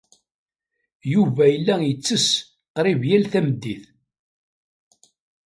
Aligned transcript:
Yuba 1.11 1.43
yella 1.53 1.75
ittess 1.91 2.27
qrib 2.75 3.01
yal 3.09 3.25
tameddit. 3.31 3.83